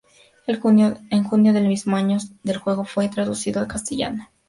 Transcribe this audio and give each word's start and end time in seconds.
En 0.47 0.59
junio 1.23 1.53
del 1.53 1.67
mismo 1.67 1.95
año 1.95 2.17
el 2.43 2.57
juego 2.57 2.85
fue 2.85 3.07
traducido 3.07 3.59
al 3.61 3.67
castellano 3.67 4.17
por 4.17 4.21
Edge 4.21 4.23
Entertainment. 4.23 4.37